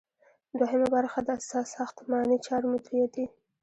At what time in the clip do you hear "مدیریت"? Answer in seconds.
2.73-3.09